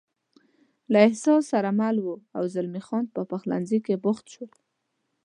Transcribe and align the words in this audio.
له 0.91 0.97
احساس 1.07 1.41
سره 1.53 1.69
مل 1.79 1.97
و، 2.01 2.07
او 2.37 2.43
زلمی 2.53 2.81
خان 2.87 3.05
په 3.15 3.21
پخلنځي 3.31 3.79
کې 3.85 3.95
بوخت 4.03 4.25
شول. 4.33 4.51